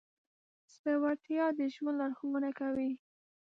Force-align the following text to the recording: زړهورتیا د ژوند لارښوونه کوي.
زړهورتیا 0.75 1.45
د 1.57 1.59
ژوند 1.73 1.97
لارښوونه 2.01 2.49
کوي. 2.59 2.91